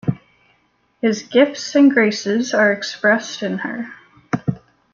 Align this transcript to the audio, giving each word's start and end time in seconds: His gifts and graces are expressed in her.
His 0.99 1.21
gifts 1.21 1.75
and 1.75 1.91
graces 1.93 2.55
are 2.55 2.73
expressed 2.73 3.43
in 3.43 3.59
her. 3.59 3.93